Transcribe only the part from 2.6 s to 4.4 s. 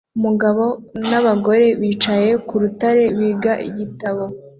rutare biga igitabo